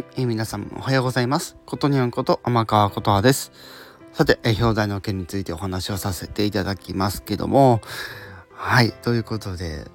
[0.00, 1.56] い、えー、皆さんおはようございます。
[1.66, 3.52] ことにゃんこと天川ことはです。
[4.12, 7.80] さて、えー、表題の件についてお話をさせていただきますけども、
[8.52, 9.86] はい、ということで、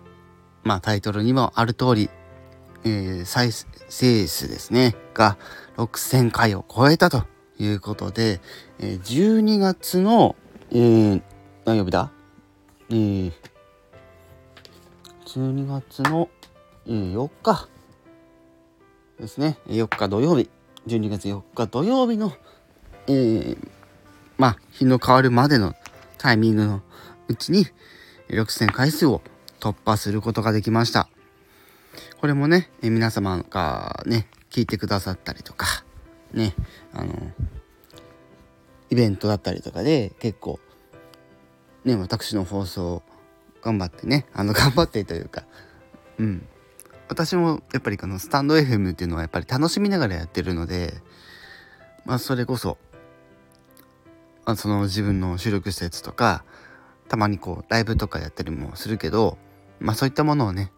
[0.64, 2.10] まあタイトルにもある通り、
[2.84, 5.38] えー、再生数ですね、が
[5.78, 7.24] 6000回を超えたと
[7.58, 8.42] いうことで、
[8.80, 10.36] えー、12月の、
[10.72, 11.22] えー、
[11.66, 12.12] 何曜日だ？
[12.90, 13.32] えー、
[15.26, 16.30] 12月の、
[16.86, 17.68] えー、4日
[19.20, 19.58] ですね。
[19.68, 20.50] 4日土曜日。
[20.88, 22.34] 12月4日土曜日の、
[23.08, 23.70] えー、
[24.38, 25.74] まあ日の変わるまでの
[26.18, 26.82] タイミングの
[27.28, 27.66] うちに
[28.30, 29.22] 6000回数を
[29.60, 31.10] 突破することができました。
[32.20, 35.84] これもね、え皆様がね、聞いてくださったりとか、
[36.34, 36.54] ね、
[36.94, 37.14] あの、
[38.90, 40.60] イベントだったりとかで結構、
[41.84, 43.02] ね、私の放送
[43.62, 45.46] 頑張ってね、あの、頑張ってというか、
[46.20, 46.48] うん、
[47.08, 50.94] 私もやっぱりこのスタンド FM っていうのはやっぱり楽しみながらやってるので
[52.06, 52.78] まあそれこそ、
[54.46, 56.44] まあ、その自分の収録したやつとか
[57.08, 59.38] たまにこうライブとかやったりもするけど
[59.80, 60.72] まあそういったものをね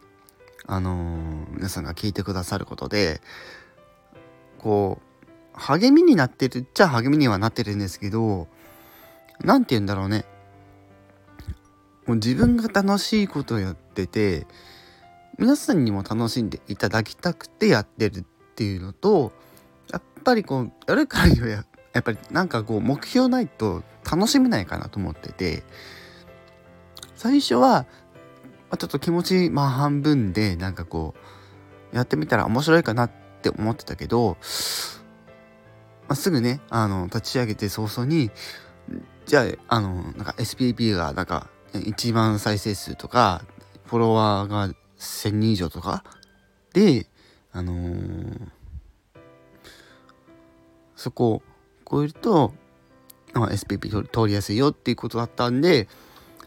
[0.65, 3.21] あのー、皆さんが聞いてくださることで
[4.57, 8.47] こう励みになってるっちゃ励みにはなってるんですけど
[9.39, 10.25] 何て言うんだろうね。
[12.07, 14.47] もう自分が楽しいことをやってて
[15.37, 18.23] 皆さんにも楽しんでいただきたくてやってるっ
[18.55, 19.31] ていうのと
[19.91, 21.63] やっぱりこうやるからにはや
[21.99, 25.63] っぱりなんかこう目標ないと楽しめないかなと思ってて
[27.15, 27.85] 最初は
[28.77, 31.13] ちょっと気持ちまあ半分でなんかこ
[31.93, 34.37] うやってみたら面白いかなって思ってたけど、
[36.07, 38.31] まあ、すぐねあの立ち上げて早々に
[39.25, 43.43] じゃああのなんか SPP がなんか1万再生数とか
[43.85, 46.03] フォロワーが1000人以上とか？
[46.73, 47.07] で、
[47.51, 48.49] あのー、
[50.95, 51.41] そこを
[51.89, 52.53] 超えると、
[53.33, 55.87] まあ、SPP 通りやすいよっていうことだったんで、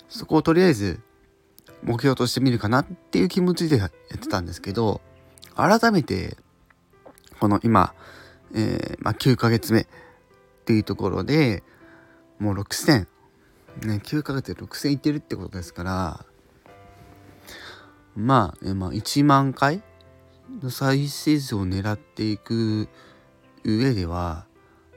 [0.09, 1.01] そこをとりあえず
[1.83, 5.01] 目標としてみるかなっていう気持ちでやってたんですけど、
[5.55, 6.37] 改めて、
[7.39, 7.95] この今、
[8.55, 9.87] えー、まあ、9ヶ月目っ
[10.65, 11.63] ていうところで
[12.39, 13.07] もう6000、
[13.87, 16.27] ね、9ヶ月で6000いってるってことですから、
[18.21, 19.83] まあ、まあ、1万回
[20.63, 22.89] の再生数を狙っていく
[23.65, 24.47] 上では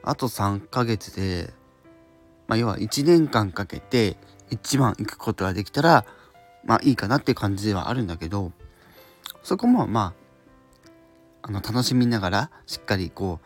[0.02, 1.52] あと3ヶ月で、
[2.46, 4.16] まあ、要は1年間かけて
[4.50, 6.04] 1万いくことができたら
[6.64, 8.52] まあいいかなって感じではあるんだけど
[9.42, 10.14] そこもま
[11.42, 13.40] ああの楽しみながらしっかりこ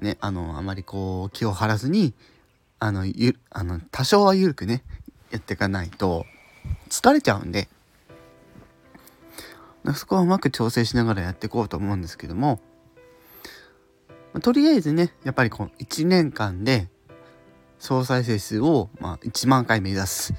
[0.00, 2.14] うねあのあまりこう気を張らずに
[2.78, 4.82] あのゆあの多少は緩くね
[5.30, 6.24] やっていかないと
[6.88, 7.68] 疲れちゃうんで
[9.92, 12.60] そこはうまく調整しながらやっていこうと思うんですけども、
[14.40, 16.88] とりあえずねやっぱりこの1年間で
[17.78, 20.32] 総再生数を、まあ、1万回目指す。
[20.32, 20.36] っ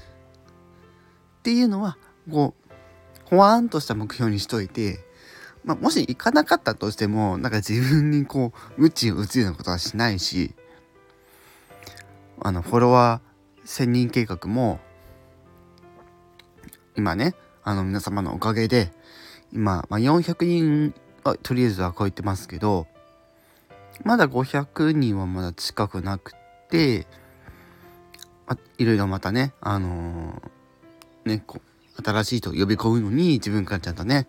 [1.43, 1.97] ていうのは
[2.31, 2.65] こう
[3.25, 4.99] ほわーんとした目標にしといて、
[5.63, 10.55] まあ、もし行かなかったとしてもなんか自分にこう鞭を打つようなことはしないし
[12.41, 14.79] あのフォロワー1000人計画も
[16.95, 18.91] 今ねあの皆様のおかげで
[19.55, 20.93] 今、まあ、400人
[21.23, 22.87] はとりあえずは超えてますけど
[24.03, 26.33] まだ500人はまだ近くなく
[26.69, 27.07] て
[28.47, 31.61] あいろいろまたねあのー、ねこ
[32.03, 34.27] 新しい人を呼び込むのに自分からちゃんとね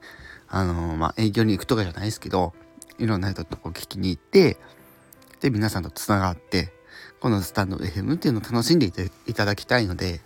[0.48, 2.54] あのー、まあ、営業に行くとかじゃないですけど
[2.98, 4.56] いろんな人とこう聞きに行って
[5.40, 6.72] で皆さんとつながって
[7.18, 8.86] このスタンド FM っていうのを楽しんで
[9.26, 10.20] いただきたいので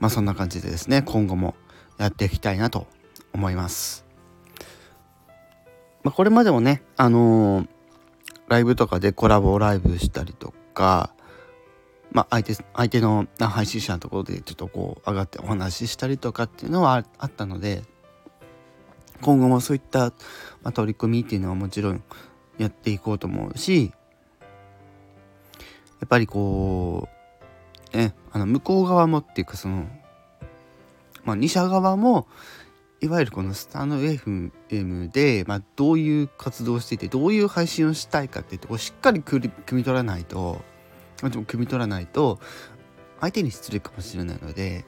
[0.00, 1.54] まあそんな感じでですね今後も
[1.98, 2.86] やっていきたいなと
[3.32, 4.04] 思います。
[6.02, 7.68] まあ、これまでもね、あのー、
[8.48, 11.12] ライブとかでコラボライブしたりとか、
[12.12, 17.82] まあ、相手相手の配信者のところでちょっとこう上がってお話ししたりとかっていうのはあったので
[19.20, 20.12] 今後もそういった、
[20.62, 22.02] ま、取り組みっていうのはもちろん
[22.58, 23.92] やっていこうと思うし
[26.00, 27.08] やっぱりこ
[27.92, 29.86] うねあの向こう側もっていうかその
[31.26, 32.26] まあ、2社側も
[33.00, 40.62] いわゆるこのスタンド FM で、まあ、どういう活動をしていてどういう配信をしたいかっていうとこをしっかり汲み取らないと
[41.20, 42.38] でも汲み取らないと
[43.20, 44.84] 相手に失礼かもしれないので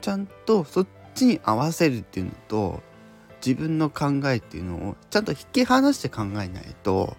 [0.00, 2.82] ちゃんとそっちに合わせるっていうのと
[3.44, 7.16] 自分の考えっていうのをちゃんと引き離して考えないと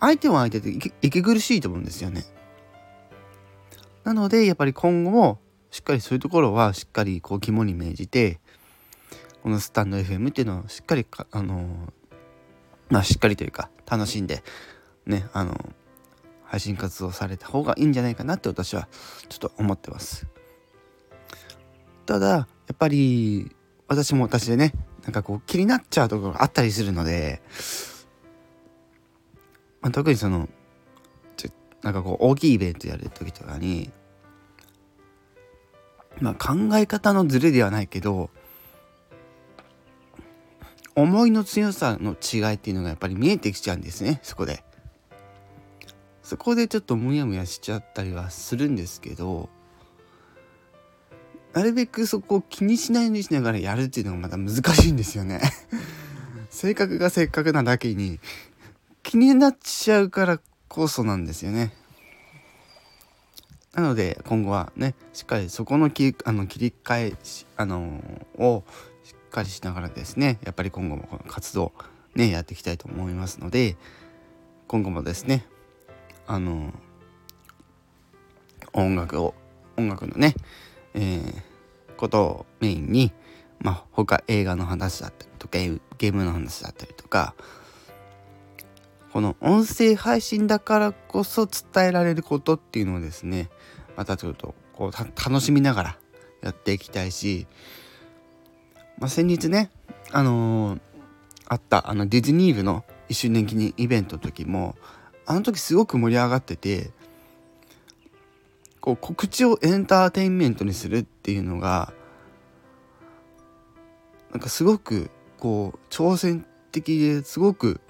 [0.00, 0.72] 相手は相手で
[1.02, 2.24] 息苦しいと思うんですよね。
[4.04, 5.38] なのでやっぱり今後も
[5.70, 8.38] しっかりそういうところはしっかりこう肝に銘じて
[9.42, 11.92] このスタンド FM っていうのをしっかりかあの
[12.88, 14.42] まあしっかりというか楽しんで
[15.06, 15.74] ねあの
[16.44, 18.88] 配信活動された方がいいんじゃないかなって私は
[19.28, 20.26] ちょっと思ってます。
[22.06, 23.54] ただやっぱり
[23.88, 24.72] 私も私でね
[25.02, 27.42] なんかこう気になっちゃうところがあったりするので、
[29.80, 30.48] まあ、特にその
[31.36, 31.50] ちょ
[31.82, 33.90] なんかこう大きいイベントやる時とかに
[36.20, 38.30] まあ考え方のズレではないけど
[40.94, 44.64] 思いの強さの違いっていうのがやっぱり見えてきちゃうんですねそこで。
[46.22, 49.48] そこでちょっとムヤムヤしちゃったりはするんですけど
[51.52, 55.40] なるべくそこを気にしないようにしながらやるっていうのがまた難しいんですよね
[56.50, 58.18] 性格が性格なだけに
[59.04, 61.72] 気になっちゃうからこそなんですよね。
[63.76, 67.16] なので今後はねしっかりそこの切あの切り替え
[67.56, 68.00] あの
[68.38, 68.64] を
[69.04, 71.72] しっかりしながらですねやっぱり今後もこの活動
[72.14, 73.76] ねやっていきたいと思いますので
[74.66, 75.46] 今後もですね
[76.26, 76.72] あの
[78.72, 79.34] 音楽を
[79.76, 80.34] 音楽のね
[80.96, 83.12] えー、ことをメインに、
[83.60, 85.58] まあ、他映画の話だったりとか
[85.98, 87.34] ゲームの話だったりとか
[89.16, 93.48] この音声配信だからこそ伝えられることっていうのをですね
[93.96, 95.98] またちょっとこう楽しみながら
[96.42, 97.46] やっていきたいし、
[98.98, 99.70] まあ、先日ね
[100.12, 100.80] あのー、
[101.48, 104.76] あったあのディズニー部の1周年記念イベントの時も
[105.24, 106.90] あの時すごく盛り上がってて
[108.82, 111.94] こう告知をエンターテインメントにするっていうのが
[114.30, 117.80] なんかすごくこう挑戦的ですごく、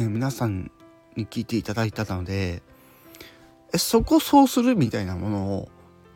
[0.00, 0.70] え皆さん
[1.14, 2.62] に聞いていただいたので
[3.72, 5.68] えそこそうするみたいなものを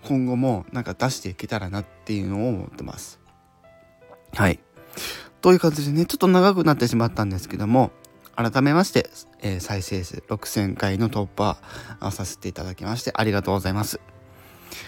[0.04, 3.20] 今後もなんか出していけたらなっていうのを思ってます。
[4.34, 4.58] はい。
[5.40, 7.90] という感じでねちょっと長くなってしまったんですけども
[8.34, 9.10] 改めまして、
[9.40, 11.58] えー、再生数6000回の突破
[12.10, 14.00] させていただきましてありがとうございます。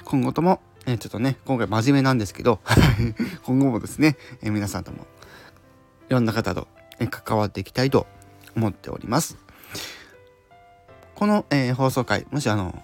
[0.05, 2.61] 今後とも、えー、ちょっとね、今回真面目なんですけど
[3.45, 5.07] 今後もですね、えー、皆さんとも
[6.09, 6.69] いろんな方と、
[6.99, 8.07] え関わっていきたいと
[8.57, 9.37] 思っております。
[11.15, 12.83] この、え放送回、もしあの、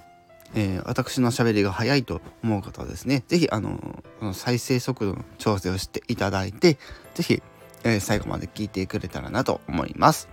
[0.55, 6.79] えー、私の喋りが早いと思う方はですね、是非あの、この再生速度の調整をしていただいて、
[7.15, 7.43] 是非
[7.85, 10.29] えー、最後まで聞いてくれたらなと思います。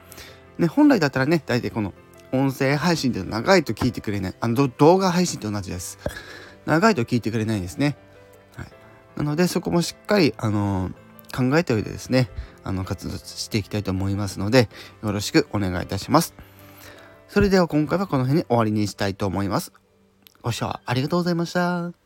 [0.57, 1.94] ね、本来だったらね、大体この
[2.31, 4.36] 音声配信で長いと聞いてくれない。
[4.39, 5.97] あの、動画配信と同じです。
[6.65, 7.97] 長いと聞いてくれないんですね。
[8.56, 8.68] はい。
[9.18, 10.94] なので、そこもしっかり、あのー、
[11.36, 12.30] 考えておいてですね、
[12.64, 14.70] あの、活動していきたいと思いますので、
[15.04, 16.34] よろしくお願いいたします。
[17.28, 19.72] それでは今回はこの辺で終わりにしたいと思います。
[20.42, 21.99] ご視聴ありがとうございました。